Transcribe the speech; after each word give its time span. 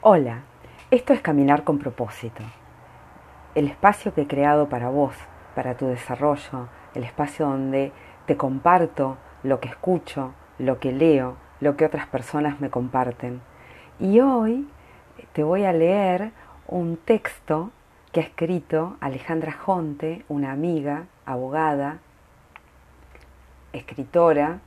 Hola, 0.00 0.42
esto 0.92 1.12
es 1.12 1.20
Caminar 1.20 1.64
con 1.64 1.80
propósito, 1.80 2.44
el 3.56 3.66
espacio 3.66 4.14
que 4.14 4.22
he 4.22 4.26
creado 4.28 4.68
para 4.68 4.90
vos, 4.90 5.16
para 5.56 5.76
tu 5.76 5.88
desarrollo, 5.88 6.68
el 6.94 7.02
espacio 7.02 7.46
donde 7.46 7.90
te 8.24 8.36
comparto 8.36 9.16
lo 9.42 9.58
que 9.58 9.68
escucho, 9.68 10.34
lo 10.60 10.78
que 10.78 10.92
leo, 10.92 11.34
lo 11.58 11.76
que 11.76 11.84
otras 11.84 12.06
personas 12.06 12.60
me 12.60 12.70
comparten. 12.70 13.40
Y 13.98 14.20
hoy 14.20 14.68
te 15.32 15.42
voy 15.42 15.64
a 15.64 15.72
leer 15.72 16.30
un 16.68 16.96
texto 16.96 17.72
que 18.12 18.20
ha 18.20 18.22
escrito 18.22 18.96
Alejandra 19.00 19.50
Jonte, 19.50 20.24
una 20.28 20.52
amiga, 20.52 21.06
abogada, 21.26 21.98
escritora, 23.72 24.60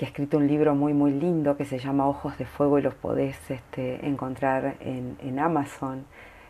que 0.00 0.06
ha 0.06 0.08
escrito 0.08 0.38
un 0.38 0.46
libro 0.46 0.74
muy 0.74 0.94
muy 0.94 1.12
lindo 1.12 1.58
que 1.58 1.66
se 1.66 1.78
llama 1.78 2.08
Ojos 2.08 2.38
de 2.38 2.46
Fuego 2.46 2.78
y 2.78 2.82
los 2.82 2.94
podés 2.94 3.36
este, 3.50 4.06
encontrar 4.06 4.76
en, 4.80 5.38
Amazon, 5.38 6.06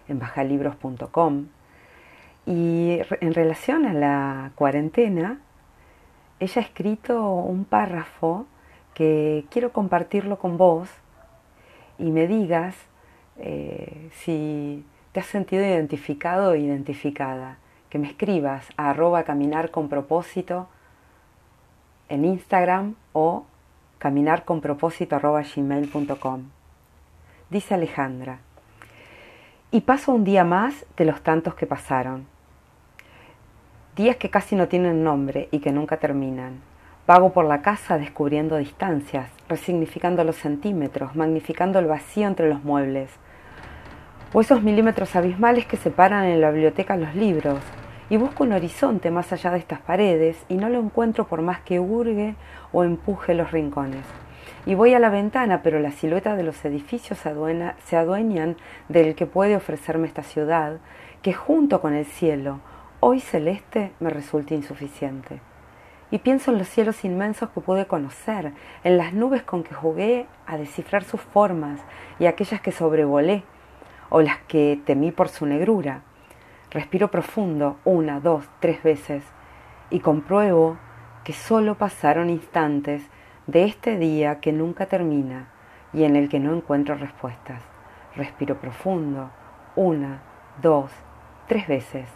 en 0.07 0.21
bajalibros.com. 0.21 1.47
Y 2.47 3.01
en 3.21 3.35
relación 3.35 3.87
a 3.87 3.93
la 3.93 4.53
cuarentena, 4.55 5.41
ella 6.39 6.63
ha 6.63 6.65
escrito 6.65 7.29
un 7.29 7.65
párrafo 7.65 8.47
que 8.95 9.45
quiero 9.51 9.73
compartirlo 9.73 10.39
con 10.39 10.57
vos 10.57 10.89
y 11.99 12.13
me 12.13 12.29
digas 12.29 12.77
eh, 13.37 14.11
si 14.13 14.85
te 15.11 15.19
has 15.19 15.27
sentido 15.27 15.65
identificado 15.65 16.53
o 16.53 16.55
identificada. 16.55 17.59
Que 17.89 17.99
me 17.99 18.07
escribas 18.07 18.69
a 18.77 18.91
arroba 18.91 19.25
caminar 19.25 19.73
con 19.73 19.89
propósito 19.89 20.69
en 22.11 22.27
Instagram 22.27 22.97
o 23.15 23.47
caminarconpropósito.gmail.com. 23.99 26.43
Dice 27.49 27.75
Alejandra, 27.75 28.41
y 29.71 29.81
paso 29.83 30.13
un 30.13 30.25
día 30.25 30.43
más 30.45 30.85
de 30.97 31.05
los 31.05 31.23
tantos 31.23 31.55
que 31.55 31.67
pasaron. 31.67 32.27
Días 33.95 34.17
que 34.17 34.31
casi 34.31 34.57
no 34.57 34.67
tienen 34.69 35.05
nombre 35.05 35.49
y 35.53 35.61
que 35.61 35.71
nunca 35.73 35.99
terminan. 35.99 36.63
Vago 37.07 37.33
por 37.33 37.45
la 37.45 37.63
casa 37.63 37.99
descubriendo 37.99 38.57
distancias, 38.57 39.31
resignificando 39.49 40.25
los 40.25 40.35
centímetros, 40.37 41.15
magnificando 41.17 41.79
el 41.79 41.87
vacío 41.87 42.27
entre 42.27 42.49
los 42.49 42.65
muebles. 42.65 43.11
O 44.33 44.41
esos 44.41 44.63
milímetros 44.63 45.15
abismales 45.17 45.67
que 45.67 45.77
separan 45.77 46.25
en 46.25 46.41
la 46.41 46.51
biblioteca 46.51 46.97
los 46.97 47.15
libros, 47.15 47.61
y 48.11 48.17
busco 48.17 48.43
un 48.43 48.53
horizonte 48.53 49.13
más 49.13 49.33
allá 49.33 49.53
de 49.53 49.59
estas 49.59 49.81
paredes 49.81 50.37
y 50.49 50.55
no 50.55 50.69
lo 50.69 50.81
encuentro 50.81 51.29
por 51.29 51.43
más 51.43 51.61
que 51.61 51.79
hurgue 51.79 52.35
o 52.73 52.83
empuje 52.83 53.35
los 53.35 53.53
rincones. 53.53 54.05
Y 54.67 54.75
voy 54.75 54.95
a 54.95 54.99
la 54.99 55.11
ventana, 55.11 55.63
pero 55.63 55.79
la 55.79 55.93
silueta 55.93 56.37
de 56.37 56.43
los 56.43 56.63
edificios 56.65 57.19
se 57.19 57.97
adueñan 57.97 58.57
del 58.89 59.15
que 59.15 59.27
puede 59.27 59.57
ofrecerme 59.57 60.09
esta 60.09 60.25
ciudad, 60.25 60.79
que 61.23 61.33
junto 61.33 61.81
con 61.81 61.95
el 61.95 62.05
cielo, 62.05 62.59
hoy 62.99 63.21
celeste, 63.21 63.93
me 64.01 64.11
resulta 64.11 64.55
insuficiente. 64.55 65.41
Y 66.11 66.19
pienso 66.19 66.51
en 66.51 66.59
los 66.59 66.69
cielos 66.69 67.05
inmensos 67.05 67.51
que 67.51 67.61
pude 67.61 67.87
conocer, 67.87 68.53
en 68.83 68.99
las 68.99 69.13
nubes 69.13 69.45
con 69.45 69.63
que 69.63 69.75
jugué 69.75 70.27
a 70.47 70.59
descifrar 70.59 71.05
sus 71.05 71.21
formas 71.21 71.81
y 72.19 72.27
aquellas 72.27 72.61
que 72.61 72.73
sobrevolé, 72.73 73.45
o 74.09 74.21
las 74.21 74.39
que 74.49 74.81
temí 74.85 75.13
por 75.13 75.29
su 75.29 75.47
negrura 75.47 76.03
Respiro 76.71 77.11
profundo 77.11 77.79
una, 77.85 78.21
dos, 78.21 78.49
tres 78.61 78.81
veces 78.85 79.25
y 79.91 79.99
compruebo 79.99 80.79
que 81.25 81.33
solo 81.33 81.75
pasaron 81.75 82.31
instantes 82.31 83.03
de 83.49 83.65
este 83.65 83.99
día 83.99 84.39
que 84.39 84.53
nunca 84.53 84.87
termina 84.87 85.49
y 85.93 86.05
en 86.05 86.15
el 86.15 86.29
que 86.29 86.39
no 86.39 86.55
encuentro 86.55 86.95
respuestas. 86.95 87.61
Respiro 88.15 88.61
profundo 88.61 89.31
una, 89.75 90.23
dos, 90.63 90.93
tres 91.49 91.67
veces 91.67 92.09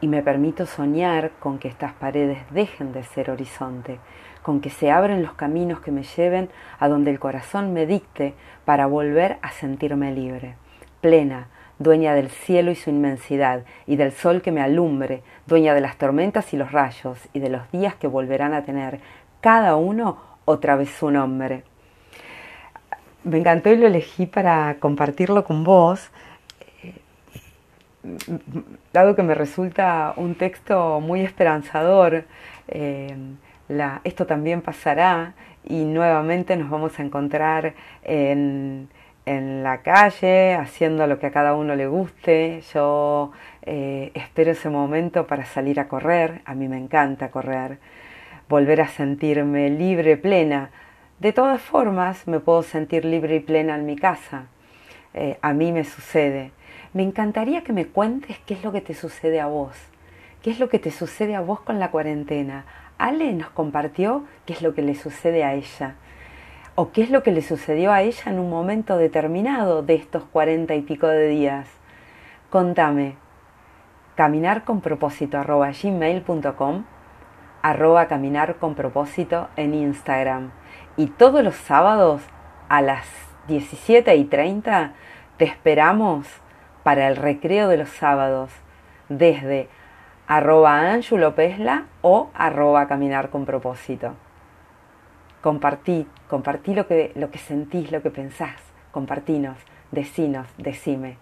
y 0.00 0.06
me 0.06 0.22
permito 0.22 0.64
soñar 0.66 1.32
con 1.40 1.58
que 1.58 1.66
estas 1.66 1.92
paredes 1.92 2.38
dejen 2.50 2.92
de 2.92 3.02
ser 3.02 3.30
horizonte, 3.30 3.98
con 4.42 4.60
que 4.60 4.70
se 4.70 4.92
abren 4.92 5.22
los 5.22 5.32
caminos 5.32 5.80
que 5.80 5.90
me 5.90 6.04
lleven 6.04 6.50
a 6.78 6.86
donde 6.86 7.10
el 7.10 7.18
corazón 7.18 7.72
me 7.72 7.84
dicte 7.84 8.34
para 8.64 8.86
volver 8.86 9.38
a 9.42 9.50
sentirme 9.50 10.12
libre, 10.12 10.54
plena, 11.00 11.48
dueña 11.78 12.14
del 12.14 12.30
cielo 12.30 12.70
y 12.70 12.74
su 12.74 12.90
inmensidad, 12.90 13.62
y 13.86 13.96
del 13.96 14.12
sol 14.12 14.42
que 14.42 14.52
me 14.52 14.60
alumbre, 14.60 15.22
dueña 15.46 15.74
de 15.74 15.80
las 15.80 15.96
tormentas 15.96 16.52
y 16.52 16.56
los 16.56 16.72
rayos, 16.72 17.18
y 17.32 17.40
de 17.40 17.48
los 17.48 17.70
días 17.70 17.94
que 17.94 18.06
volverán 18.06 18.54
a 18.54 18.64
tener 18.64 19.00
cada 19.40 19.76
uno 19.76 20.18
otra 20.44 20.76
vez 20.76 20.90
su 20.90 21.10
nombre. 21.10 21.62
Me 23.24 23.38
encantó 23.38 23.70
y 23.70 23.76
lo 23.76 23.86
elegí 23.86 24.26
para 24.26 24.76
compartirlo 24.80 25.44
con 25.44 25.64
vos, 25.64 26.10
dado 28.92 29.14
que 29.14 29.22
me 29.22 29.34
resulta 29.34 30.14
un 30.16 30.34
texto 30.34 31.00
muy 31.00 31.20
esperanzador. 31.20 32.24
Eh, 32.68 33.16
esto 34.04 34.26
también 34.26 34.62
pasará 34.62 35.34
y 35.64 35.84
nuevamente 35.84 36.56
nos 36.56 36.70
vamos 36.70 36.98
a 36.98 37.02
encontrar 37.02 37.74
en 38.02 38.88
en 39.28 39.62
la 39.62 39.82
calle, 39.82 40.54
haciendo 40.54 41.06
lo 41.06 41.18
que 41.18 41.26
a 41.26 41.30
cada 41.30 41.54
uno 41.54 41.74
le 41.76 41.86
guste. 41.86 42.62
Yo 42.72 43.32
eh, 43.62 44.10
espero 44.14 44.52
ese 44.52 44.70
momento 44.70 45.26
para 45.26 45.44
salir 45.44 45.78
a 45.80 45.88
correr, 45.88 46.40
a 46.46 46.54
mí 46.54 46.66
me 46.66 46.78
encanta 46.78 47.30
correr, 47.30 47.78
volver 48.48 48.80
a 48.80 48.88
sentirme 48.88 49.68
libre, 49.68 50.16
plena. 50.16 50.70
De 51.18 51.32
todas 51.34 51.60
formas, 51.60 52.26
me 52.26 52.40
puedo 52.40 52.62
sentir 52.62 53.04
libre 53.04 53.36
y 53.36 53.40
plena 53.40 53.74
en 53.74 53.84
mi 53.84 53.96
casa. 53.96 54.46
Eh, 55.12 55.36
a 55.42 55.52
mí 55.52 55.72
me 55.72 55.84
sucede. 55.84 56.52
Me 56.94 57.02
encantaría 57.02 57.62
que 57.62 57.74
me 57.74 57.86
cuentes 57.86 58.38
qué 58.46 58.54
es 58.54 58.64
lo 58.64 58.72
que 58.72 58.80
te 58.80 58.94
sucede 58.94 59.40
a 59.40 59.46
vos, 59.46 59.76
qué 60.42 60.50
es 60.50 60.58
lo 60.58 60.70
que 60.70 60.78
te 60.78 60.90
sucede 60.90 61.34
a 61.34 61.42
vos 61.42 61.60
con 61.60 61.78
la 61.78 61.90
cuarentena. 61.90 62.64
Ale 62.96 63.34
nos 63.34 63.50
compartió 63.50 64.24
qué 64.46 64.54
es 64.54 64.62
lo 64.62 64.74
que 64.74 64.82
le 64.82 64.94
sucede 64.94 65.44
a 65.44 65.54
ella 65.54 65.96
o 66.80 66.92
qué 66.92 67.02
es 67.02 67.10
lo 67.10 67.24
que 67.24 67.32
le 67.32 67.42
sucedió 67.42 67.90
a 67.90 68.02
ella 68.02 68.30
en 68.30 68.38
un 68.38 68.48
momento 68.50 68.98
determinado 68.98 69.82
de 69.82 69.96
estos 69.96 70.22
cuarenta 70.22 70.76
y 70.76 70.82
pico 70.82 71.08
de 71.08 71.26
días. 71.26 71.66
Contame. 72.50 73.16
Caminar 74.14 74.62
con 74.62 74.80
propósito 74.80 75.38
arroba 75.38 75.72
gmail.com 75.72 76.84
arroba 77.62 78.06
caminar 78.06 78.58
con 78.58 78.76
propósito 78.76 79.48
en 79.56 79.74
Instagram. 79.74 80.52
Y 80.96 81.08
todos 81.08 81.42
los 81.42 81.56
sábados 81.56 82.22
a 82.68 82.80
las 82.80 83.08
17 83.48 84.14
y 84.14 84.24
30 84.26 84.92
te 85.36 85.46
esperamos 85.46 86.28
para 86.84 87.08
el 87.08 87.16
recreo 87.16 87.66
de 87.66 87.78
los 87.78 87.88
sábados 87.88 88.52
desde 89.08 89.68
arroba 90.28 90.92
anjulopesla 90.92 91.86
o 92.02 92.30
arroba 92.34 92.86
caminar 92.86 93.30
con 93.30 93.46
propósito 93.46 94.14
compartí, 95.42 96.06
compartí 96.28 96.74
lo 96.74 96.86
que, 96.86 97.12
lo 97.14 97.30
que 97.30 97.38
sentís, 97.38 97.92
lo 97.92 98.02
que 98.02 98.10
pensás, 98.10 98.60
compartinos, 98.92 99.58
decinos, 99.90 100.46
decime. 100.58 101.16